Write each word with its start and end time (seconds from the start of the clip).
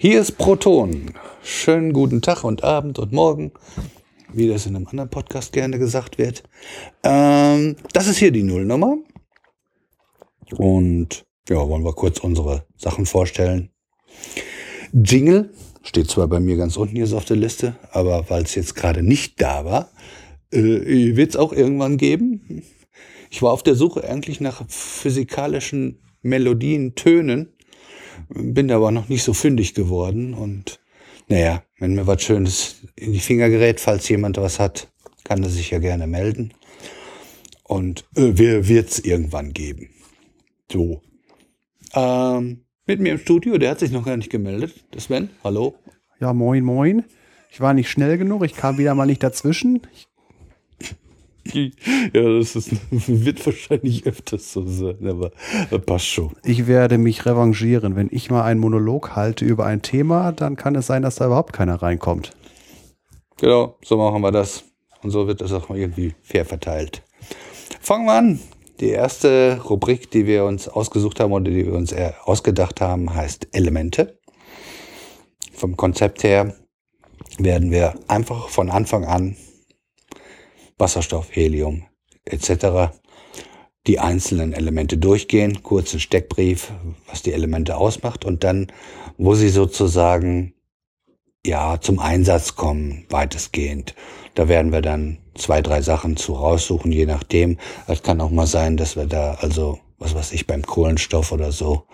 Hier 0.00 0.20
ist 0.20 0.38
Proton. 0.38 1.12
Schönen 1.42 1.92
guten 1.92 2.22
Tag 2.22 2.44
und 2.44 2.62
Abend 2.62 3.00
und 3.00 3.10
Morgen, 3.10 3.50
wie 4.32 4.46
das 4.46 4.64
in 4.64 4.76
einem 4.76 4.86
anderen 4.86 5.10
Podcast 5.10 5.52
gerne 5.52 5.76
gesagt 5.76 6.18
wird. 6.18 6.44
Ähm, 7.02 7.74
das 7.92 8.06
ist 8.06 8.18
hier 8.18 8.30
die 8.30 8.44
Nullnummer. 8.44 8.98
Und 10.56 11.26
ja, 11.48 11.68
wollen 11.68 11.84
wir 11.84 11.94
kurz 11.94 12.20
unsere 12.20 12.64
Sachen 12.76 13.06
vorstellen. 13.06 13.70
Jingle 14.92 15.52
steht 15.82 16.08
zwar 16.08 16.28
bei 16.28 16.38
mir 16.38 16.56
ganz 16.56 16.76
unten 16.76 16.94
hier 16.94 17.08
so 17.08 17.16
auf 17.16 17.24
der 17.24 17.36
Liste, 17.36 17.74
aber 17.90 18.30
weil 18.30 18.44
es 18.44 18.54
jetzt 18.54 18.76
gerade 18.76 19.02
nicht 19.02 19.42
da 19.42 19.64
war, 19.64 19.90
äh, 20.52 21.16
wird 21.16 21.30
es 21.30 21.36
auch 21.36 21.52
irgendwann 21.52 21.96
geben. 21.96 22.62
Ich 23.30 23.42
war 23.42 23.50
auf 23.50 23.64
der 23.64 23.74
Suche 23.74 24.08
eigentlich 24.08 24.40
nach 24.40 24.62
physikalischen 24.68 25.98
Melodien, 26.22 26.94
Tönen, 26.94 27.52
bin 28.28 28.70
aber 28.70 28.90
noch 28.90 29.08
nicht 29.08 29.22
so 29.22 29.32
fündig 29.32 29.74
geworden 29.74 30.34
und 30.34 30.80
naja, 31.28 31.62
wenn 31.78 31.94
mir 31.94 32.06
was 32.06 32.22
Schönes 32.22 32.76
in 32.96 33.12
die 33.12 33.20
Finger 33.20 33.50
gerät, 33.50 33.80
falls 33.80 34.08
jemand 34.08 34.38
was 34.38 34.58
hat, 34.58 34.88
kann 35.24 35.42
er 35.42 35.50
sich 35.50 35.70
ja 35.70 35.78
gerne 35.78 36.06
melden. 36.06 36.54
Und 37.64 38.06
äh, 38.16 38.32
wir 38.34 38.66
wird's 38.66 38.98
irgendwann 38.98 39.52
geben. 39.52 39.90
So. 40.72 41.02
Ähm, 41.94 42.64
mit 42.86 43.00
mir 43.00 43.12
im 43.12 43.18
Studio, 43.18 43.58
der 43.58 43.72
hat 43.72 43.80
sich 43.80 43.90
noch 43.90 44.06
gar 44.06 44.16
nicht 44.16 44.30
gemeldet. 44.30 44.86
Das 44.92 45.04
Sven, 45.04 45.28
hallo. 45.44 45.74
Ja, 46.20 46.32
moin, 46.32 46.64
moin. 46.64 47.04
Ich 47.50 47.60
war 47.60 47.74
nicht 47.74 47.90
schnell 47.90 48.16
genug, 48.16 48.44
ich 48.44 48.54
kam 48.54 48.78
wieder 48.78 48.94
mal 48.94 49.06
nicht 49.06 49.22
dazwischen. 49.22 49.82
Ich 49.94 50.08
ja, 52.14 52.38
das 52.38 52.56
ist, 52.56 52.70
wird 52.90 53.44
wahrscheinlich 53.44 54.06
öfters 54.06 54.52
so 54.52 54.66
sein, 54.66 55.06
aber 55.06 55.30
passt 55.80 56.06
schon. 56.06 56.32
Ich 56.44 56.66
werde 56.66 56.98
mich 56.98 57.26
revanchieren. 57.26 57.96
Wenn 57.96 58.08
ich 58.10 58.30
mal 58.30 58.42
einen 58.42 58.60
Monolog 58.60 59.16
halte 59.16 59.44
über 59.44 59.66
ein 59.66 59.82
Thema, 59.82 60.32
dann 60.32 60.56
kann 60.56 60.74
es 60.74 60.86
sein, 60.86 61.02
dass 61.02 61.16
da 61.16 61.26
überhaupt 61.26 61.52
keiner 61.52 61.82
reinkommt. 61.82 62.32
Genau, 63.38 63.76
so 63.84 63.96
machen 63.96 64.20
wir 64.20 64.32
das. 64.32 64.64
Und 65.02 65.10
so 65.10 65.26
wird 65.26 65.40
das 65.40 65.52
auch 65.52 65.70
irgendwie 65.70 66.14
fair 66.22 66.44
verteilt. 66.44 67.02
Fangen 67.80 68.06
wir 68.06 68.14
an. 68.14 68.40
Die 68.80 68.90
erste 68.90 69.60
Rubrik, 69.68 70.10
die 70.10 70.26
wir 70.26 70.44
uns 70.44 70.68
ausgesucht 70.68 71.18
haben 71.20 71.32
oder 71.32 71.50
die 71.50 71.66
wir 71.66 71.74
uns 71.74 71.94
ausgedacht 72.24 72.80
haben, 72.80 73.12
heißt 73.12 73.48
Elemente. 73.52 74.18
Vom 75.52 75.76
Konzept 75.76 76.22
her 76.22 76.54
werden 77.38 77.70
wir 77.70 77.94
einfach 78.06 78.48
von 78.48 78.70
Anfang 78.70 79.04
an 79.04 79.36
Wasserstoff, 80.78 81.28
Helium 81.30 81.84
etc. 82.24 82.92
die 83.86 83.98
einzelnen 83.98 84.52
Elemente 84.52 84.98
durchgehen, 84.98 85.62
kurzen 85.62 86.00
Steckbrief, 86.00 86.72
was 87.08 87.22
die 87.22 87.32
Elemente 87.32 87.76
ausmacht 87.76 88.24
und 88.24 88.44
dann, 88.44 88.72
wo 89.16 89.34
sie 89.34 89.48
sozusagen 89.48 90.54
ja 91.44 91.80
zum 91.80 91.98
Einsatz 91.98 92.56
kommen, 92.56 93.06
weitestgehend. 93.08 93.94
Da 94.34 94.48
werden 94.48 94.72
wir 94.72 94.82
dann 94.82 95.18
zwei, 95.34 95.62
drei 95.62 95.82
Sachen 95.82 96.16
zu 96.16 96.34
raussuchen, 96.34 96.92
je 96.92 97.06
nachdem. 97.06 97.58
Es 97.86 98.02
kann 98.02 98.20
auch 98.20 98.30
mal 98.30 98.46
sein, 98.46 98.76
dass 98.76 98.96
wir 98.96 99.06
da 99.06 99.34
also 99.40 99.78
was 99.98 100.14
weiß 100.14 100.32
ich 100.32 100.46
beim 100.46 100.62
Kohlenstoff 100.62 101.32
oder 101.32 101.50
so 101.50 101.84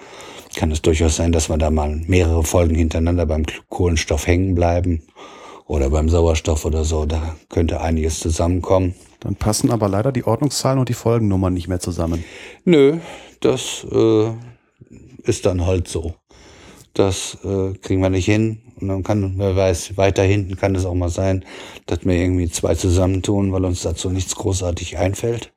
kann 0.54 0.70
es 0.70 0.82
durchaus 0.82 1.16
sein, 1.16 1.32
dass 1.32 1.48
wir 1.48 1.58
da 1.58 1.70
mal 1.70 1.96
mehrere 2.06 2.44
Folgen 2.44 2.74
hintereinander 2.74 3.26
beim 3.26 3.44
Kohlenstoff 3.68 4.26
hängen 4.26 4.54
bleiben 4.54 5.02
oder 5.66 5.90
beim 5.90 6.08
Sauerstoff 6.08 6.64
oder 6.64 6.84
so. 6.84 7.06
Da 7.06 7.36
könnte 7.48 7.80
einiges 7.80 8.20
zusammenkommen. 8.20 8.94
Dann 9.20 9.36
passen 9.36 9.70
aber 9.70 9.88
leider 9.88 10.12
die 10.12 10.24
Ordnungszahlen 10.24 10.78
und 10.78 10.88
die 10.88 10.94
Folgennummern 10.94 11.54
nicht 11.54 11.68
mehr 11.68 11.80
zusammen. 11.80 12.24
Nö, 12.64 12.98
das 13.40 13.86
äh, 13.90 14.30
ist 15.22 15.46
dann 15.46 15.66
halt 15.66 15.88
so. 15.88 16.14
Das 16.92 17.38
äh, 17.44 17.72
kriegen 17.78 18.02
wir 18.02 18.10
nicht 18.10 18.26
hin. 18.26 18.60
Und 18.80 18.88
dann 18.88 19.02
kann, 19.02 19.34
wer 19.38 19.56
weiß, 19.56 19.96
weiter 19.96 20.22
hinten 20.22 20.56
kann 20.56 20.74
es 20.74 20.84
auch 20.84 20.94
mal 20.94 21.08
sein, 21.08 21.44
dass 21.86 22.04
wir 22.04 22.14
irgendwie 22.14 22.50
zwei 22.50 22.74
zusammentun, 22.74 23.52
weil 23.52 23.64
uns 23.64 23.82
dazu 23.82 24.10
nichts 24.10 24.34
großartig 24.36 24.98
einfällt. 24.98 25.52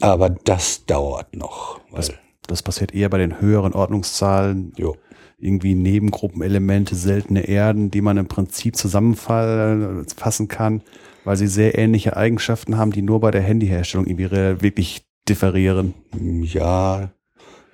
Aber 0.00 0.30
das 0.30 0.84
dauert 0.86 1.36
noch. 1.36 1.80
Das, 1.92 2.12
das, 2.46 2.62
passiert 2.62 2.94
eher 2.94 3.10
bei 3.10 3.18
den 3.18 3.40
höheren 3.40 3.74
Ordnungszahlen. 3.74 4.72
Jo 4.76 4.96
irgendwie 5.40 5.74
Nebengruppenelemente, 5.74 6.94
seltene 6.94 7.48
Erden, 7.48 7.90
die 7.90 8.00
man 8.00 8.16
im 8.16 8.26
Prinzip 8.26 8.76
zusammenfassen 8.76 10.48
kann, 10.48 10.82
weil 11.24 11.36
sie 11.36 11.46
sehr 11.46 11.78
ähnliche 11.78 12.16
Eigenschaften 12.16 12.76
haben, 12.76 12.92
die 12.92 13.02
nur 13.02 13.20
bei 13.20 13.30
der 13.30 13.42
Handyherstellung 13.42 14.06
irgendwie 14.06 14.30
wirklich 14.62 15.04
differieren. 15.28 15.94
Ja, 16.42 17.10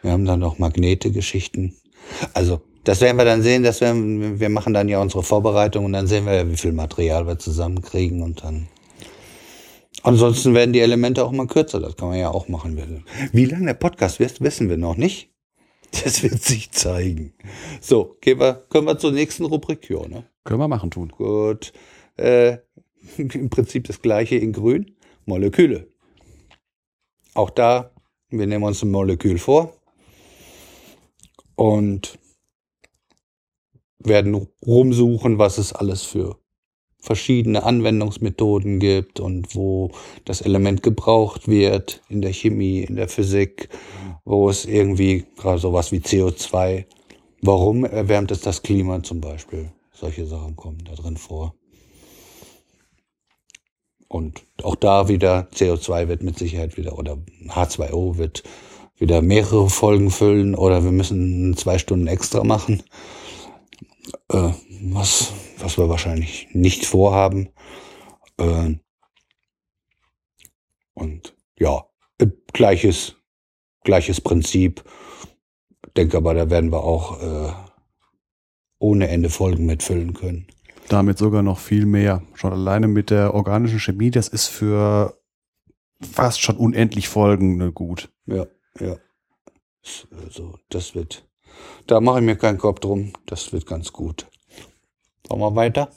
wir 0.03 0.13
haben 0.13 0.25
dann 0.25 0.41
noch 0.41 0.59
Magnete-Geschichten. 0.59 1.75
Also, 2.35 2.61
das 2.85 3.01
werden 3.01 3.17
wir 3.17 3.25
dann 3.25 3.43
sehen, 3.43 3.65
dass 3.65 3.81
wir, 3.81 3.95
wir 3.95 4.49
machen 4.49 4.73
dann 4.73 4.89
ja 4.89 5.01
unsere 5.01 5.25
Vorbereitung 5.25 5.85
und 5.87 5.93
dann 5.93 6.07
sehen 6.07 6.25
wir 6.27 6.35
ja, 6.35 6.49
wie 6.49 6.57
viel 6.57 6.73
Material 6.73 7.27
wir 7.27 7.39
zusammenkriegen 7.39 8.23
und 8.23 8.45
dann. 8.45 8.69
Ansonsten 10.05 10.55
werden 10.55 10.73
die 10.73 10.79
Elemente 10.79 11.25
auch 11.25 11.33
mal 11.33 11.49
kürzer, 11.49 11.81
das 11.81 11.97
kann 11.97 12.11
man 12.11 12.19
ja 12.19 12.31
auch 12.31 12.47
machen. 12.47 13.05
Wie 13.33 13.45
lange 13.47 13.67
der 13.67 13.75
Podcast 13.75 14.21
wird, 14.21 14.41
wissen 14.41 14.69
wir 14.69 14.77
noch 14.77 14.97
nicht. 14.97 15.31
Das 16.05 16.23
wird 16.23 16.43
sich 16.43 16.71
zeigen. 16.73 17.33
So, 17.81 18.17
gehen 18.21 18.39
wir, 18.39 18.67
können 18.69 18.87
wir 18.87 18.99
zur 18.99 19.13
nächsten 19.13 19.45
Rubrik? 19.45 19.89
Ja, 19.89 20.07
ne? 20.07 20.29
Können 20.45 20.61
wir 20.61 20.69
machen 20.69 20.91
tun. 20.91 21.09
Gut. 21.09 21.73
Äh, 22.17 22.59
Im 23.17 23.51
Prinzip 23.51 23.87
das 23.87 24.03
gleiche 24.03 24.37
in 24.37 24.53
grün. 24.53 24.97
Moleküle. 25.25 25.89
Auch 27.35 27.51
da, 27.51 27.93
wir 28.31 28.47
nehmen 28.47 28.65
uns 28.65 28.83
ein 28.83 28.91
Molekül 28.91 29.39
vor 29.39 29.77
und 31.57 32.19
werden 33.99 34.49
rumsuchen, 34.65 35.39
was 35.39 35.59
es 35.59 35.73
alles 35.73 36.03
für 36.03 36.39
verschiedene 37.07 37.63
Anwendungsmethoden 37.63 38.81
gibt 38.81 39.21
und 39.21 39.55
wo 39.55 39.93
das 40.25 40.41
Element 40.41 40.83
gebraucht 40.83 41.47
wird 41.47 42.03
in 42.09 42.21
der 42.21 42.33
Chemie, 42.33 42.81
in 42.81 42.97
der 42.97 43.09
Physik, 43.09 43.69
wo 44.25 44.51
es 44.51 44.65
irgendwie 44.65 45.25
gerade 45.37 45.61
sowas 45.61 45.93
wie 45.93 46.01
CO2, 46.01 46.85
warum 47.43 47.85
erwärmt 47.85 48.33
es 48.33 48.41
das 48.41 48.63
Klima 48.63 49.05
zum 49.05 49.21
Beispiel? 49.21 49.71
Solche 49.93 50.27
Sachen 50.27 50.57
kommen 50.57 50.79
da 50.85 50.95
drin 50.95 51.17
vor. 51.17 51.55
Und 54.09 54.45
auch 54.63 54.75
da 54.75 55.09
wieder 55.09 55.49
CO2 55.55 56.09
wird 56.09 56.23
mit 56.25 56.39
Sicherheit 56.39 56.77
wieder 56.77 56.99
oder 56.99 57.19
H2O 57.49 58.19
wird 58.19 58.43
wieder 58.99 59.23
mehrere 59.23 59.71
Folgen 59.71 60.11
füllen 60.11 60.57
oder 60.57 60.83
wir 60.83 60.93
müssen 60.93 61.57
zwei 61.57 61.79
Stunden 61.79 62.09
extra 62.09 62.43
machen. 62.43 62.83
Äh, 64.29 64.51
was, 64.83 65.33
was 65.59 65.79
wir 65.79 65.89
wahrscheinlich 65.89 66.49
nicht 66.53 66.87
vorhaben. 66.87 67.51
Äh, 68.39 68.75
und 70.95 71.37
ja, 71.59 71.85
äh, 72.19 72.27
gleiches, 72.53 73.17
gleiches 73.85 74.21
Prinzip. 74.21 74.85
Denke 75.97 76.17
aber, 76.19 76.35
da 76.35 76.51
werden 76.51 76.73
wir 76.73 76.85
auch 76.85 77.23
äh, 77.23 77.53
ohne 78.79 79.09
Ende 79.09 79.31
Folgen 79.31 79.67
mitfüllen 79.67 80.15
können. 80.15 80.47
Damit 80.89 81.19
sogar 81.19 81.43
noch 81.43 81.59
viel 81.59 81.87
mehr. 81.87 82.23
Schon 82.35 82.53
alleine 82.53 82.87
mit 82.89 83.11
der 83.11 83.35
organischen 83.35 83.81
Chemie, 83.81 84.11
das 84.11 84.29
ist 84.29 84.47
für 84.47 85.19
fast 86.01 86.41
schon 86.41 86.57
unendlich 86.57 87.09
Folgen 87.09 87.73
gut. 87.75 88.13
Ja, 88.27 88.47
ja. 88.79 88.97
Also, 90.25 90.59
das 90.69 90.95
wird, 90.95 91.29
da 91.87 92.01
mache 92.01 92.19
ich 92.19 92.25
mir 92.25 92.37
keinen 92.37 92.59
Kopf 92.59 92.81
drum. 92.81 93.13
Das 93.27 93.53
wird 93.53 93.67
ganz 93.67 93.93
gut. 93.93 94.27
Wollen 95.29 95.41
wir 95.41 95.57
weiter? 95.57 95.91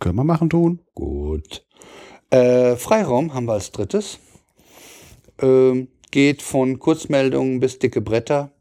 Können 0.00 0.16
wir 0.16 0.24
machen 0.24 0.50
tun. 0.50 0.80
Gut. 0.94 1.66
Äh, 2.30 2.76
Freiraum 2.76 3.34
haben 3.34 3.46
wir 3.46 3.54
als 3.54 3.72
drittes. 3.72 4.18
Ähm, 5.40 5.88
geht 6.10 6.42
von 6.42 6.78
Kurzmeldungen 6.78 7.60
bis 7.60 7.78
dicke 7.78 8.00
Bretter. 8.00 8.52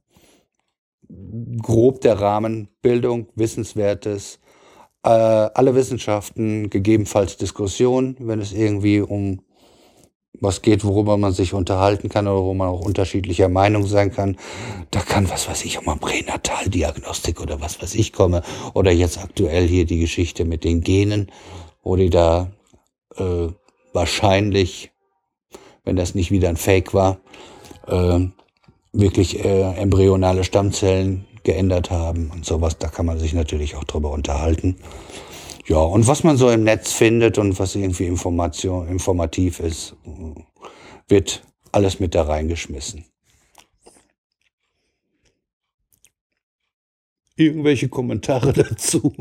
Grob 1.61 2.01
der 2.01 2.19
Rahmen, 2.19 2.67
Bildung, 2.81 3.29
Wissenswertes, 3.35 4.39
äh, 5.03 5.09
alle 5.09 5.73
Wissenschaften, 5.73 6.69
gegebenenfalls 6.69 7.37
Diskussion, 7.37 8.17
wenn 8.19 8.41
es 8.41 8.51
irgendwie 8.51 8.99
um 8.99 9.41
was 10.39 10.61
geht, 10.61 10.83
worüber 10.83 11.17
man 11.17 11.33
sich 11.33 11.53
unterhalten 11.53 12.09
kann 12.09 12.27
oder 12.27 12.43
wo 12.43 12.53
man 12.53 12.67
auch 12.67 12.81
unterschiedlicher 12.81 13.49
Meinung 13.49 13.85
sein 13.87 14.11
kann. 14.13 14.37
Da 14.91 14.99
kann, 14.99 15.29
was 15.29 15.47
weiß 15.47 15.65
ich, 15.65 15.79
um 15.79 15.87
eine 15.87 15.99
Pränataldiagnostik 15.99 17.41
oder 17.41 17.61
was 17.61 17.81
weiß 17.81 17.95
ich 17.95 18.13
komme. 18.13 18.43
Oder 18.73 18.91
jetzt 18.91 19.17
aktuell 19.17 19.67
hier 19.67 19.85
die 19.85 19.99
Geschichte 19.99 20.45
mit 20.45 20.63
den 20.63 20.81
Genen, 20.81 21.31
wo 21.83 21.95
die 21.95 22.09
da 22.09 22.51
äh, 23.17 23.47
wahrscheinlich, 23.93 24.91
wenn 25.83 25.95
das 25.95 26.15
nicht 26.15 26.31
wieder 26.31 26.49
ein 26.49 26.57
Fake 26.57 26.93
war, 26.93 27.19
äh, 27.87 28.19
wirklich 28.93 29.43
äh, 29.43 29.73
embryonale 29.73 30.43
Stammzellen 30.43 31.25
geändert 31.43 31.91
haben 31.91 32.29
und 32.31 32.45
sowas. 32.45 32.77
Da 32.77 32.89
kann 32.89 33.05
man 33.05 33.19
sich 33.19 33.33
natürlich 33.33 33.75
auch 33.75 33.85
drüber 33.85 34.11
unterhalten. 34.11 34.77
Ja, 35.67 35.79
und 35.79 36.07
was 36.07 36.23
man 36.23 36.37
so 36.37 36.49
im 36.49 36.63
Netz 36.63 36.93
findet 36.93 37.37
und 37.37 37.59
was 37.59 37.75
irgendwie 37.75 38.05
Information, 38.05 38.87
informativ 38.87 39.59
ist, 39.59 39.95
wird 41.09 41.43
alles 41.73 41.99
mit 41.99 42.15
da 42.15 42.23
reingeschmissen. 42.23 43.03
Irgendwelche 47.35 47.89
Kommentare 47.89 48.53
dazu? 48.53 49.13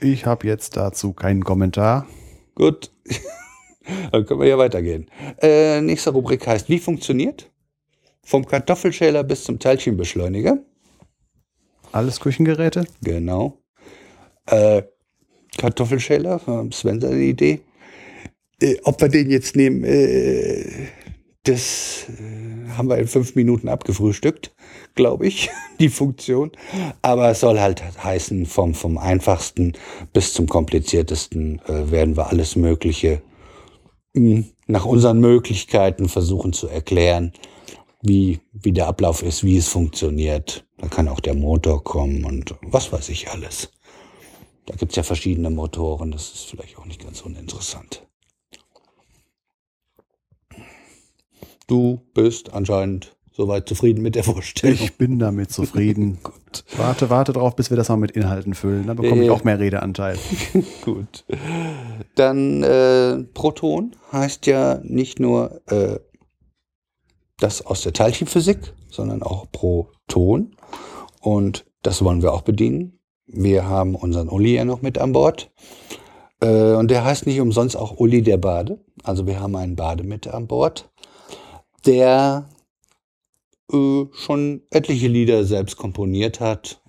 Ich 0.00 0.26
habe 0.26 0.46
jetzt 0.46 0.76
dazu 0.76 1.14
keinen 1.14 1.42
Kommentar. 1.42 2.06
Gut. 2.54 2.92
Dann 4.12 4.26
können 4.26 4.40
wir 4.40 4.46
ja 4.46 4.58
weitergehen. 4.58 5.10
Äh, 5.40 5.80
nächste 5.80 6.10
Rubrik 6.10 6.46
heißt, 6.46 6.68
wie 6.68 6.78
funktioniert? 6.78 7.50
Vom 8.22 8.46
Kartoffelschäler 8.46 9.24
bis 9.24 9.44
zum 9.44 9.58
Teilchenbeschleuniger. 9.58 10.58
Alles 11.92 12.20
Küchengeräte? 12.20 12.84
Genau. 13.00 13.61
Äh, 14.46 14.82
Kartoffelschäler, 15.58 16.40
Sven 16.72 17.00
seine 17.00 17.20
Idee. 17.20 17.60
Äh, 18.60 18.76
ob 18.84 19.00
wir 19.00 19.08
den 19.08 19.30
jetzt 19.30 19.56
nehmen, 19.56 19.84
äh, 19.84 20.64
das 21.44 22.06
äh, 22.08 22.70
haben 22.70 22.88
wir 22.88 22.98
in 22.98 23.08
fünf 23.08 23.34
Minuten 23.34 23.68
abgefrühstückt, 23.68 24.52
glaube 24.94 25.26
ich, 25.26 25.50
die 25.80 25.88
Funktion. 25.88 26.52
Aber 27.02 27.30
es 27.30 27.40
soll 27.40 27.60
halt 27.60 27.82
heißen, 28.02 28.46
vom, 28.46 28.74
vom 28.74 28.98
einfachsten 28.98 29.72
bis 30.12 30.32
zum 30.32 30.46
kompliziertesten 30.46 31.60
äh, 31.66 31.90
werden 31.90 32.16
wir 32.16 32.28
alles 32.28 32.56
Mögliche 32.56 33.22
hm, 34.14 34.46
nach 34.66 34.84
unseren 34.84 35.20
Möglichkeiten 35.20 36.08
versuchen 36.08 36.52
zu 36.52 36.68
erklären, 36.68 37.32
wie, 38.00 38.40
wie 38.52 38.72
der 38.72 38.86
Ablauf 38.86 39.22
ist, 39.22 39.44
wie 39.44 39.56
es 39.56 39.68
funktioniert. 39.68 40.64
Da 40.78 40.88
kann 40.88 41.08
auch 41.08 41.20
der 41.20 41.34
Motor 41.34 41.82
kommen 41.84 42.24
und 42.24 42.54
was 42.62 42.92
weiß 42.92 43.08
ich 43.10 43.30
alles. 43.30 43.70
Da 44.66 44.76
gibt's 44.76 44.96
ja 44.96 45.02
verschiedene 45.02 45.50
Motoren, 45.50 46.12
das 46.12 46.32
ist 46.34 46.50
vielleicht 46.50 46.78
auch 46.78 46.86
nicht 46.86 47.02
ganz 47.02 47.20
uninteressant. 47.22 48.06
Du 51.66 52.02
bist 52.14 52.52
anscheinend 52.52 53.16
soweit 53.32 53.68
zufrieden 53.68 54.02
mit 54.02 54.14
der 54.14 54.24
Vorstellung. 54.24 54.78
Ich 54.78 54.96
bin 54.96 55.18
damit 55.18 55.50
zufrieden. 55.50 56.18
Gut. 56.22 56.64
Warte, 56.76 57.10
warte 57.10 57.32
drauf, 57.32 57.56
bis 57.56 57.70
wir 57.70 57.76
das 57.76 57.88
mal 57.88 57.96
mit 57.96 58.12
Inhalten 58.12 58.54
füllen. 58.54 58.86
Dann 58.86 58.96
bekomme 58.96 59.24
ich 59.24 59.30
auch 59.30 59.44
mehr 59.44 59.58
Redeanteil. 59.58 60.18
Gut. 60.84 61.24
Dann 62.14 62.62
äh, 62.62 63.24
Proton 63.34 63.96
heißt 64.12 64.46
ja 64.46 64.80
nicht 64.82 65.18
nur 65.18 65.60
äh, 65.66 65.98
das 67.38 67.64
aus 67.64 67.82
der 67.82 67.92
Teilchenphysik, 67.92 68.74
sondern 68.90 69.22
auch 69.22 69.50
Proton. 69.50 70.54
Und 71.20 71.64
das 71.82 72.04
wollen 72.04 72.22
wir 72.22 72.32
auch 72.32 72.42
bedienen. 72.42 72.98
Wir 73.32 73.66
haben 73.66 73.94
unseren 73.94 74.28
Uli 74.28 74.54
ja 74.54 74.64
noch 74.64 74.82
mit 74.82 74.98
an 74.98 75.12
Bord. 75.12 75.50
Äh, 76.40 76.74
und 76.74 76.90
der 76.90 77.04
heißt 77.04 77.26
nicht 77.26 77.40
umsonst 77.40 77.76
auch 77.76 77.98
Uli 77.98 78.22
der 78.22 78.36
Bade. 78.36 78.78
Also 79.02 79.26
wir 79.26 79.40
haben 79.40 79.56
einen 79.56 79.76
Bade 79.76 80.04
mit 80.04 80.28
an 80.28 80.46
Bord, 80.46 80.90
der 81.86 82.48
äh, 83.72 84.04
schon 84.12 84.62
etliche 84.70 85.08
Lieder 85.08 85.44
selbst 85.44 85.76
komponiert 85.76 86.40
hat 86.40 86.82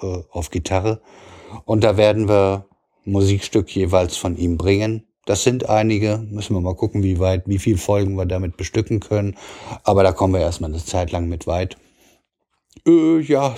äh, 0.00 0.22
auf 0.30 0.50
Gitarre. 0.50 1.00
Und 1.64 1.82
da 1.82 1.96
werden 1.96 2.28
wir 2.28 2.66
Musikstück 3.04 3.74
jeweils 3.74 4.16
von 4.16 4.36
ihm 4.36 4.58
bringen. 4.58 5.04
Das 5.24 5.42
sind 5.42 5.68
einige, 5.68 6.18
müssen 6.30 6.54
wir 6.54 6.60
mal 6.60 6.76
gucken, 6.76 7.02
wie 7.02 7.18
weit, 7.18 7.44
wie 7.46 7.58
viele 7.58 7.78
Folgen 7.78 8.16
wir 8.16 8.26
damit 8.26 8.56
bestücken 8.56 9.00
können. 9.00 9.36
Aber 9.82 10.02
da 10.02 10.12
kommen 10.12 10.34
wir 10.34 10.40
erstmal 10.40 10.70
eine 10.70 10.84
Zeit 10.84 11.10
lang 11.10 11.28
mit 11.28 11.46
weit. 11.46 11.76
Äh, 12.86 13.20
ja, 13.20 13.56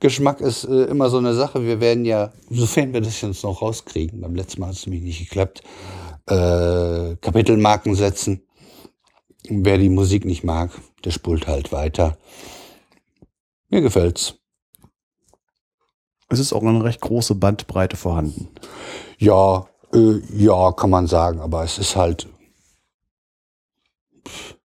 Geschmack 0.00 0.40
ist 0.40 0.64
äh, 0.64 0.84
immer 0.84 1.10
so 1.10 1.18
eine 1.18 1.34
Sache. 1.34 1.64
Wir 1.64 1.80
werden 1.80 2.04
ja, 2.04 2.32
sofern 2.50 2.92
wir 2.92 3.00
das 3.00 3.20
jetzt 3.20 3.42
noch 3.42 3.62
rauskriegen, 3.62 4.20
beim 4.20 4.34
letzten 4.34 4.60
Mal 4.60 4.68
hat 4.68 4.76
es 4.76 4.86
nämlich 4.86 5.04
nicht 5.04 5.18
geklappt, 5.20 5.62
äh, 6.26 7.16
Kapitelmarken 7.16 7.94
setzen. 7.94 8.42
Wer 9.48 9.78
die 9.78 9.90
Musik 9.90 10.24
nicht 10.24 10.44
mag, 10.44 10.70
der 11.04 11.10
spult 11.10 11.46
halt 11.46 11.70
weiter. 11.72 12.16
Mir 13.68 13.82
gefällt's. 13.82 14.34
Es 16.28 16.38
ist 16.38 16.52
auch 16.52 16.62
eine 16.62 16.82
recht 16.82 17.00
große 17.00 17.34
Bandbreite 17.34 17.96
vorhanden. 17.96 18.48
Ja, 19.18 19.66
äh, 19.92 20.20
ja, 20.36 20.72
kann 20.72 20.90
man 20.90 21.06
sagen, 21.06 21.40
aber 21.40 21.62
es 21.62 21.78
ist 21.78 21.94
halt 21.94 22.28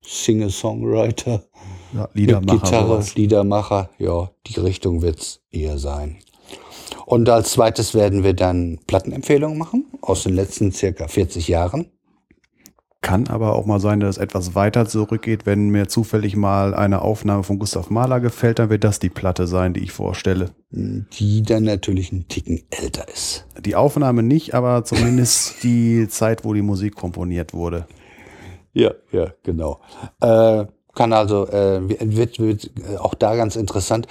Singer-Songwriter. 0.01 1.43
Ja, 1.93 2.09
Liedermacher. 2.13 2.53
Mit 2.53 2.63
Gitarre, 2.63 2.87
sowas. 2.87 3.15
Liedermacher, 3.15 3.89
ja, 3.97 4.31
die 4.47 4.59
Richtung 4.59 5.01
wird's 5.01 5.41
eher 5.51 5.77
sein. 5.77 6.17
Und 7.05 7.29
als 7.29 7.51
zweites 7.51 7.93
werden 7.93 8.23
wir 8.23 8.33
dann 8.33 8.79
Plattenempfehlungen 8.87 9.57
machen 9.57 9.85
aus 10.01 10.23
den 10.23 10.33
letzten 10.33 10.71
circa 10.71 11.07
40 11.07 11.47
Jahren. 11.47 11.87
Kann 13.01 13.27
aber 13.27 13.55
auch 13.55 13.65
mal 13.65 13.79
sein, 13.79 13.99
dass 13.99 14.17
es 14.17 14.21
etwas 14.21 14.53
weiter 14.53 14.85
zurückgeht. 14.85 15.47
Wenn 15.47 15.69
mir 15.69 15.87
zufällig 15.87 16.35
mal 16.35 16.75
eine 16.75 17.01
Aufnahme 17.01 17.41
von 17.41 17.57
Gustav 17.57 17.89
Mahler 17.89 18.19
gefällt, 18.19 18.59
dann 18.59 18.69
wird 18.69 18.83
das 18.83 18.99
die 18.99 19.09
Platte 19.09 19.47
sein, 19.47 19.73
die 19.73 19.79
ich 19.79 19.91
vorstelle. 19.91 20.51
Die 20.69 21.41
dann 21.41 21.63
natürlich 21.63 22.11
ein 22.11 22.27
Ticken 22.27 22.61
älter 22.69 23.07
ist. 23.09 23.47
Die 23.59 23.75
Aufnahme 23.75 24.21
nicht, 24.21 24.53
aber 24.53 24.83
zumindest 24.83 25.55
die 25.63 26.07
Zeit, 26.09 26.45
wo 26.45 26.53
die 26.53 26.61
Musik 26.61 26.95
komponiert 26.95 27.55
wurde. 27.55 27.87
Ja, 28.73 28.91
ja, 29.11 29.33
genau. 29.43 29.81
Äh, 30.21 30.65
kann 30.93 31.13
also, 31.13 31.47
äh, 31.47 31.81
wird, 31.99 32.39
wird 32.39 32.71
auch 32.99 33.13
da 33.13 33.35
ganz 33.35 33.55
interessant. 33.55 34.07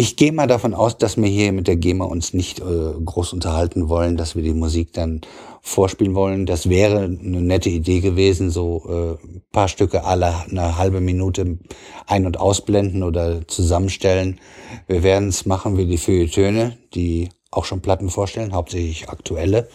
Ich 0.00 0.16
gehe 0.16 0.30
mal 0.30 0.46
davon 0.46 0.74
aus, 0.74 0.96
dass 0.96 1.16
wir 1.16 1.26
hier 1.26 1.50
mit 1.50 1.66
der 1.66 1.74
GEMA 1.74 2.04
uns 2.04 2.32
nicht 2.32 2.60
äh, 2.60 2.62
groß 2.62 3.32
unterhalten 3.32 3.88
wollen, 3.88 4.16
dass 4.16 4.36
wir 4.36 4.44
die 4.44 4.54
Musik 4.54 4.92
dann 4.92 5.22
vorspielen 5.60 6.14
wollen. 6.14 6.46
Das 6.46 6.68
wäre 6.68 6.98
eine 7.02 7.42
nette 7.42 7.68
Idee 7.68 7.98
gewesen, 7.98 8.50
so 8.50 9.18
äh, 9.20 9.26
paar 9.50 9.66
Stücke 9.66 10.04
alle 10.04 10.44
eine 10.44 10.78
halbe 10.78 11.00
Minute 11.00 11.58
ein- 12.06 12.26
und 12.26 12.38
ausblenden 12.38 13.02
oder 13.02 13.48
zusammenstellen. 13.48 14.38
Wir 14.86 15.02
werden 15.02 15.30
es 15.30 15.46
machen 15.46 15.76
wie 15.76 15.86
die 15.86 15.98
Feuilletöne, 15.98 16.78
die 16.94 17.30
auch 17.50 17.64
schon 17.64 17.80
Platten 17.80 18.08
vorstellen, 18.08 18.52
hauptsächlich 18.52 19.08
aktuelle. 19.08 19.68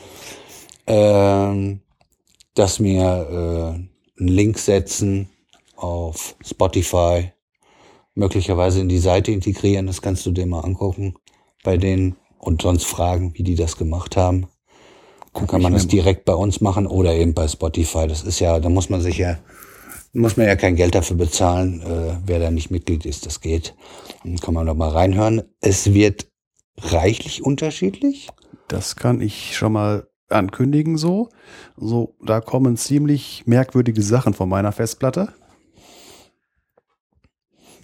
Ähm, 0.87 1.81
dass 2.53 2.81
wir 2.81 3.75
äh, 3.75 3.92
einen 4.23 4.35
Link 4.35 4.57
setzen 4.57 5.29
auf 5.75 6.35
Spotify, 6.43 7.31
möglicherweise 8.15 8.79
in 8.79 8.89
die 8.89 8.99
Seite 8.99 9.31
integrieren. 9.31 9.87
Das 9.87 10.01
kannst 10.01 10.25
du 10.25 10.31
dir 10.31 10.45
mal 10.45 10.61
angucken 10.61 11.15
bei 11.63 11.77
denen 11.77 12.15
und 12.39 12.61
sonst 12.61 12.85
fragen, 12.85 13.33
wie 13.35 13.43
die 13.43 13.55
das 13.55 13.77
gemacht 13.77 14.15
haben. 14.15 14.47
Dann 15.33 15.47
kann 15.47 15.61
man 15.61 15.73
das 15.73 15.87
direkt 15.87 16.25
bei 16.25 16.35
uns 16.35 16.61
machen 16.61 16.87
oder 16.87 17.13
eben 17.13 17.33
bei 17.33 17.47
Spotify. 17.47 18.07
Das 18.07 18.21
ist 18.21 18.39
ja, 18.39 18.59
da 18.59 18.69
muss 18.69 18.89
man 18.89 19.01
sich 19.01 19.17
ja, 19.17 19.39
muss 20.13 20.37
man 20.37 20.45
ja 20.45 20.55
kein 20.55 20.75
Geld 20.75 20.95
dafür 20.95 21.17
bezahlen. 21.17 21.81
Äh, 21.81 22.17
wer 22.25 22.39
da 22.39 22.51
nicht 22.51 22.69
Mitglied 22.69 23.05
ist, 23.05 23.25
das 23.25 23.41
geht. 23.41 23.75
Dann 24.23 24.37
kann 24.37 24.53
man 24.53 24.67
doch 24.67 24.75
mal 24.75 24.89
reinhören. 24.89 25.41
Es 25.59 25.93
wird 25.93 26.27
reichlich 26.77 27.43
unterschiedlich. 27.43 28.29
Das 28.67 28.95
kann 28.95 29.21
ich 29.21 29.57
schon 29.57 29.73
mal 29.73 30.07
ankündigen 30.33 30.97
so. 30.97 31.29
So, 31.77 32.15
da 32.21 32.41
kommen 32.41 32.77
ziemlich 32.77 33.43
merkwürdige 33.45 34.01
Sachen 34.01 34.33
von 34.33 34.49
meiner 34.49 34.71
Festplatte. 34.71 35.29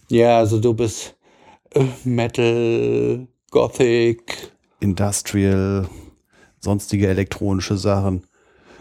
Ja, 0.09 0.37
also 0.37 0.59
du 0.59 0.73
bist 0.73 1.15
äh, 1.73 1.85
Metal, 2.03 3.27
Gothic, 3.51 4.51
Industrial, 4.79 5.87
sonstige 6.59 7.07
elektronische 7.07 7.77
Sachen. 7.77 8.23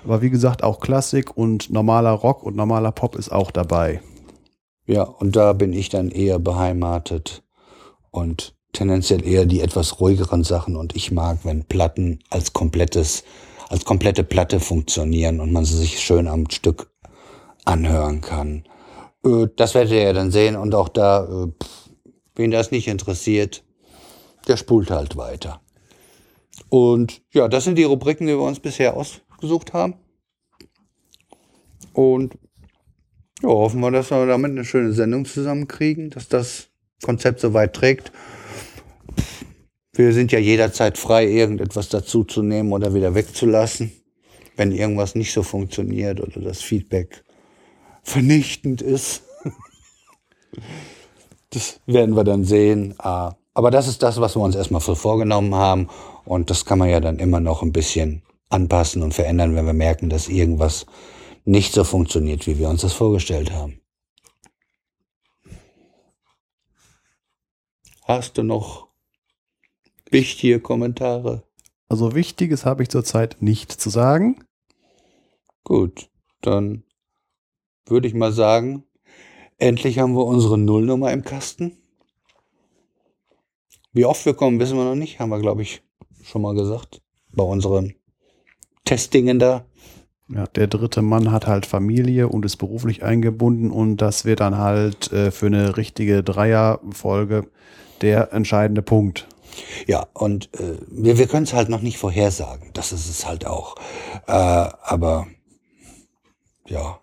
Aber 0.05 0.23
wie 0.23 0.31
gesagt, 0.31 0.63
auch 0.63 0.81
Klassik 0.81 1.37
und 1.37 1.71
normaler 1.71 2.13
Rock 2.13 2.43
und 2.43 2.57
normaler 2.57 2.93
Pop 2.93 3.17
ist 3.17 3.31
auch 3.31 3.51
dabei. 3.51 4.01
Ja, 4.87 5.03
und 5.03 5.37
da 5.37 5.53
bin 5.53 5.73
ich 5.73 5.91
dann 5.91 6.11
eher 6.11 6.39
beheimatet 6.39 7.43
und 8.11 8.55
tendenziell 8.73 9.27
eher 9.27 9.45
die 9.45 9.61
etwas 9.61 10.01
ruhigeren 10.01 10.45
Sachen 10.45 10.77
und 10.77 10.97
ich 10.97 11.11
mag, 11.11 11.41
wenn 11.43 11.65
Platten 11.65 12.21
als 12.31 12.53
komplettes 12.53 13.25
als 13.69 13.85
komplette 13.85 14.25
Platte 14.25 14.61
funktionieren 14.61 15.41
und 15.41 15.53
man 15.53 15.65
sie 15.65 15.77
sich 15.77 16.01
schön 16.01 16.27
am 16.27 16.51
Stück 16.51 16.91
anhören 17.65 18.21
kann. 18.21 18.65
Äh, 19.25 19.49
das 19.57 19.75
werdet 19.75 19.93
ihr 19.93 20.03
ja 20.03 20.13
dann 20.13 20.31
sehen 20.31 20.57
und 20.57 20.75
auch 20.75 20.89
da, 20.89 21.25
äh, 21.25 21.53
wen 22.35 22.51
das 22.51 22.71
nicht 22.71 22.89
interessiert, 22.89 23.65
der 24.47 24.57
spult 24.57 24.91
halt 24.91 25.17
weiter. 25.17 25.61
Und 26.71 27.23
ja, 27.33 27.49
das 27.49 27.65
sind 27.65 27.77
die 27.77 27.85
Rubriken, 27.85 28.27
die 28.27 28.35
wir 28.35 28.43
uns 28.43 28.61
bisher 28.61 28.97
ausgesucht 28.97 29.73
haben. 29.73 29.95
Und 31.93 32.39
ja, 33.43 33.49
hoffen 33.49 33.81
wir, 33.81 33.91
dass 33.91 34.11
wir 34.11 34.27
damit 34.27 34.51
eine 34.51 34.65
schöne 34.65 34.93
Sendung 34.93 35.25
zusammenkriegen, 35.25 36.11
dass 36.11 36.29
das 36.29 36.69
Konzept 37.03 37.41
so 37.41 37.55
weit 37.55 37.75
trägt. 37.75 38.13
Wir 39.99 40.13
sind 40.13 40.31
ja 40.31 40.39
jederzeit 40.39 40.97
frei, 40.97 41.27
irgendetwas 41.27 41.89
dazuzunehmen 41.89 42.73
oder 42.73 42.95
wieder 42.95 43.17
wegzulassen, 43.17 43.91
wenn 44.55 44.71
irgendwas 44.71 45.17
nicht 45.17 45.33
so 45.33 45.43
funktioniert 45.43 46.21
oder 46.21 46.41
das 46.41 46.61
Feedback 46.61 47.25
vernichtend 48.05 48.81
ist. 48.81 49.25
Das 51.51 51.81
werden 51.87 52.15
wir 52.15 52.25
dann 52.25 52.45
sehen. 52.45 52.95
Ah, 52.99 53.37
aber 53.55 53.71
das 53.71 53.89
ist 53.89 54.03
das, 54.03 54.21
was 54.21 54.37
wir 54.37 54.43
uns 54.43 54.55
erstmal 54.55 54.83
vorgenommen 54.83 55.55
haben. 55.55 55.89
Und 56.27 56.51
das 56.51 56.67
kann 56.67 56.79
man 56.79 56.91
ja 56.91 57.01
dann 57.01 57.19
immer 57.19 57.41
noch 57.41 57.63
ein 57.63 57.73
bisschen 57.73 58.23
anpassen 58.51 59.03
und 59.03 59.15
verändern, 59.15 59.57
wenn 59.57 59.65
wir 59.65 59.73
merken, 59.73 60.11
dass 60.11 60.29
irgendwas 60.29 60.85
nicht 61.47 61.73
so 61.73 61.85
funktioniert, 61.85 62.47
wie 62.47 62.59
wir 62.59 62.69
uns 62.69 62.83
das 62.83 62.93
vorgestellt 62.93 63.51
haben. 63.51 63.81
Hast 68.05 68.37
du 68.37 68.43
noch 68.43 68.88
wichtige 70.13 70.61
Kommentare? 70.61 71.45
Also 71.89 72.15
Wichtiges 72.15 72.67
habe 72.67 72.83
ich 72.83 72.89
zurzeit 72.89 73.37
nicht 73.41 73.73
zu 73.73 73.91
sagen. 73.91 74.45
Gut, 75.65 76.09
dann 76.43 76.83
würde 77.87 78.09
ich 78.09 78.15
mal 78.15 78.33
sagen, 78.33 78.85
endlich 79.57 79.99
haben 79.99 80.15
wir 80.15 80.25
unsere 80.25 80.59
Nullnummer 80.59 81.13
im 81.13 81.25
Kasten. 81.25 81.77
Wie 83.93 84.05
oft 84.05 84.25
wir 84.27 84.35
kommen, 84.35 84.61
wissen 84.61 84.77
wir 84.77 84.85
noch 84.85 84.95
nicht. 84.95 85.19
Haben 85.19 85.31
wir, 85.31 85.41
glaube 85.41 85.63
ich, 85.63 85.83
schon 86.23 86.43
mal 86.43 86.55
gesagt. 86.55 87.01
Bei 87.33 87.43
unseren 87.43 87.95
Testingen 88.85 89.39
da. 89.39 89.65
Ja, 90.29 90.47
der 90.47 90.67
dritte 90.67 91.01
Mann 91.01 91.33
hat 91.33 91.47
halt 91.47 91.65
Familie 91.65 92.29
und 92.29 92.45
ist 92.45 92.57
beruflich 92.57 93.03
eingebunden 93.03 93.71
und 93.71 93.97
das 93.99 94.27
wird 94.27 94.41
dann 94.41 94.59
halt 94.59 95.11
äh, 95.11 95.31
für 95.31 95.47
eine 95.47 95.79
richtige 95.79 96.23
Dreierfolge 96.23 97.47
der 98.03 98.33
entscheidende 98.33 98.83
Punkt. 98.83 99.27
Ja, 99.87 100.07
und 100.15 100.51
äh, 100.55 100.79
wir, 100.89 101.19
wir 101.19 101.27
können 101.27 101.45
es 101.45 101.53
halt 101.53 101.69
noch 101.69 101.83
nicht 101.83 101.99
vorhersagen. 101.99 102.71
Das 102.75 102.93
ist 102.93 103.09
es 103.09 103.27
halt 103.27 103.47
auch. 103.47 103.77
Äh, 104.27 104.33
aber 104.33 105.27
ja, 106.67 107.01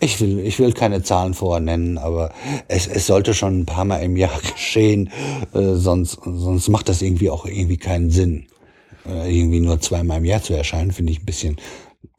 ich 0.00 0.20
will, 0.20 0.40
ich 0.40 0.58
will 0.58 0.72
keine 0.72 1.02
Zahlen 1.02 1.34
vorher 1.34 1.60
nennen, 1.60 1.98
aber 1.98 2.32
es, 2.68 2.86
es 2.86 3.06
sollte 3.06 3.34
schon 3.34 3.60
ein 3.60 3.66
paar 3.66 3.84
Mal 3.84 3.98
im 3.98 4.16
Jahr 4.16 4.40
geschehen, 4.54 5.10
äh, 5.54 5.74
sonst, 5.74 6.18
sonst 6.24 6.68
macht 6.68 6.88
das 6.88 7.02
irgendwie 7.02 7.30
auch 7.30 7.46
irgendwie 7.46 7.76
keinen 7.76 8.10
Sinn. 8.10 8.46
Äh, 9.06 9.38
irgendwie 9.38 9.60
nur 9.60 9.80
zweimal 9.80 10.18
im 10.18 10.24
Jahr 10.24 10.42
zu 10.42 10.54
erscheinen, 10.54 10.92
finde 10.92 11.12
ich 11.12 11.20
ein 11.20 11.26
bisschen, 11.26 11.56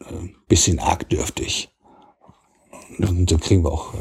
äh, 0.02 0.30
bisschen 0.48 0.80
arg 0.80 1.10
dürftig. 1.10 1.70
Und 3.00 3.30
so 3.30 3.38
kriegen 3.38 3.64
wir 3.64 3.72
auch, 3.72 3.94
äh, 3.94 3.98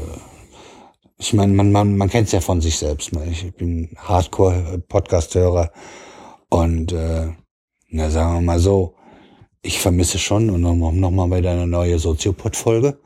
ich 1.18 1.32
meine, 1.32 1.52
man, 1.52 1.72
man, 1.72 1.96
man 1.96 2.10
kennt 2.10 2.26
es 2.26 2.32
ja 2.32 2.40
von 2.40 2.60
sich 2.60 2.76
selbst. 2.76 3.10
Ich 3.30 3.54
bin 3.54 3.90
Hardcore-Podcast-Hörer 3.96 5.70
und 6.50 6.92
äh, 6.92 7.28
na 7.88 8.10
sagen 8.10 8.34
wir 8.34 8.40
mal 8.42 8.58
so, 8.58 8.94
ich 9.62 9.80
vermisse 9.80 10.18
schon 10.18 10.50
und 10.50 10.60
nochmal 10.60 10.92
noch 10.92 11.10
mal 11.10 11.28
bei 11.28 11.40
deiner 11.40 11.66
neue 11.66 11.98
Soziopod-Folge. 11.98 12.98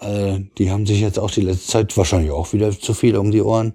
Äh, 0.00 0.40
die 0.58 0.70
haben 0.70 0.86
sich 0.86 1.00
jetzt 1.00 1.18
auch 1.18 1.30
die 1.30 1.40
letzte 1.40 1.72
Zeit 1.72 1.96
wahrscheinlich 1.96 2.30
auch 2.30 2.52
wieder 2.52 2.70
zu 2.70 2.94
viel 2.94 3.16
um 3.16 3.30
die 3.30 3.42
Ohren. 3.42 3.74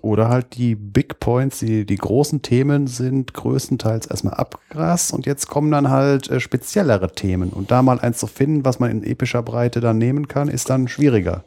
Oder 0.00 0.28
halt 0.28 0.56
die 0.56 0.74
Big 0.74 1.20
Points, 1.20 1.58
die, 1.58 1.84
die 1.84 1.96
großen 1.96 2.40
Themen 2.40 2.86
sind 2.86 3.34
größtenteils 3.34 4.06
erstmal 4.06 4.34
abgrast 4.34 5.12
und 5.12 5.26
jetzt 5.26 5.48
kommen 5.48 5.70
dann 5.70 5.90
halt 5.90 6.28
äh, 6.30 6.40
speziellere 6.40 7.12
Themen. 7.12 7.50
Und 7.50 7.70
da 7.70 7.82
mal 7.82 8.00
eins 8.00 8.18
zu 8.18 8.26
finden, 8.26 8.64
was 8.64 8.80
man 8.80 8.90
in 8.90 9.04
epischer 9.04 9.42
Breite 9.42 9.80
dann 9.80 9.98
nehmen 9.98 10.28
kann, 10.28 10.48
ist 10.48 10.70
dann 10.70 10.88
schwieriger. 10.88 11.44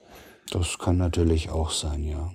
Das 0.52 0.78
kann 0.78 0.98
natürlich 0.98 1.50
auch 1.50 1.72
sein, 1.72 2.04
ja. 2.04 2.32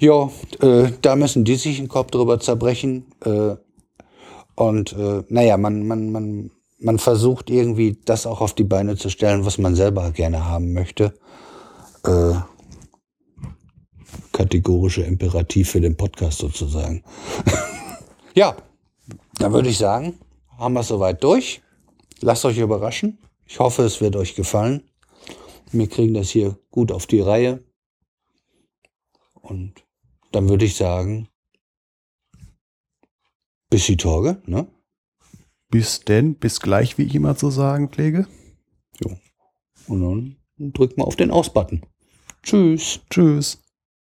Ja, 0.00 0.30
äh, 0.60 0.92
da 1.00 1.16
müssen 1.16 1.44
die 1.44 1.56
sich 1.56 1.78
den 1.78 1.88
Kopf 1.88 2.10
drüber 2.10 2.40
zerbrechen. 2.40 3.06
Äh, 3.24 3.56
und 4.54 4.92
äh, 4.92 5.22
naja, 5.28 5.56
man, 5.56 5.86
man, 5.86 6.10
man, 6.10 6.50
man 6.78 6.98
versucht 6.98 7.50
irgendwie 7.50 7.98
das 8.04 8.26
auch 8.26 8.40
auf 8.40 8.54
die 8.54 8.64
Beine 8.64 8.96
zu 8.96 9.08
stellen, 9.08 9.44
was 9.44 9.58
man 9.58 9.74
selber 9.74 10.10
gerne 10.10 10.44
haben 10.44 10.72
möchte. 10.72 11.14
Äh, 12.04 12.34
kategorische 14.32 15.02
Imperativ 15.02 15.70
für 15.70 15.80
den 15.80 15.96
Podcast 15.96 16.38
sozusagen. 16.38 17.02
ja, 18.34 18.56
dann 19.38 19.52
würde 19.52 19.68
ich 19.68 19.78
sagen, 19.78 20.18
haben 20.58 20.74
wir 20.74 20.80
es 20.80 20.88
soweit 20.88 21.22
durch. 21.22 21.62
Lasst 22.20 22.44
euch 22.44 22.58
überraschen. 22.58 23.18
Ich 23.46 23.58
hoffe, 23.58 23.82
es 23.82 24.00
wird 24.00 24.16
euch 24.16 24.34
gefallen. 24.34 24.82
Wir 25.72 25.88
kriegen 25.88 26.14
das 26.14 26.30
hier 26.30 26.58
gut 26.70 26.92
auf 26.92 27.06
die 27.06 27.20
Reihe. 27.20 27.64
Und 29.34 29.84
dann 30.30 30.48
würde 30.48 30.64
ich 30.64 30.76
sagen, 30.76 31.28
bis 33.70 33.86
die 33.86 33.96
Torge, 33.96 34.42
ne? 34.46 34.66
Bis 35.68 36.00
denn, 36.00 36.34
bis 36.34 36.60
gleich, 36.60 36.98
wie 36.98 37.04
ich 37.04 37.14
immer 37.14 37.36
zu 37.36 37.50
sagen 37.50 37.88
pflege. 37.88 38.28
Jo. 39.00 39.16
Und 39.86 40.02
dann 40.02 40.72
drückt 40.72 40.98
mal 40.98 41.04
auf 41.04 41.16
den 41.16 41.30
Aus-Button. 41.30 41.84
Tschüss. 42.42 43.00
Tschüss. 43.08 43.62